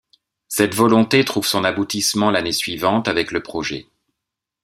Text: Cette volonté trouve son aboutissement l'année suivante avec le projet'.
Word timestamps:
Cette 0.47 0.73
volonté 0.73 1.23
trouve 1.25 1.45
son 1.45 1.63
aboutissement 1.63 2.31
l'année 2.31 2.53
suivante 2.53 3.07
avec 3.07 3.29
le 3.31 3.43
projet'. 3.43 3.85